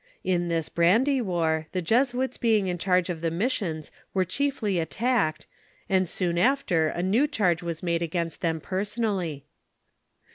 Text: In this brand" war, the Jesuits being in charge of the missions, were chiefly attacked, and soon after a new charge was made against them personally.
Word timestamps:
In 0.23 0.47
this 0.47 0.67
brand" 0.67 1.07
war, 1.27 1.67
the 1.73 1.81
Jesuits 1.83 2.35
being 2.39 2.65
in 2.65 2.79
charge 2.79 3.11
of 3.11 3.21
the 3.21 3.29
missions, 3.29 3.91
were 4.15 4.25
chiefly 4.25 4.79
attacked, 4.79 5.45
and 5.87 6.09
soon 6.09 6.39
after 6.39 6.87
a 6.87 7.03
new 7.03 7.27
charge 7.27 7.61
was 7.61 7.83
made 7.83 8.01
against 8.01 8.41
them 8.41 8.59
personally. 8.59 9.45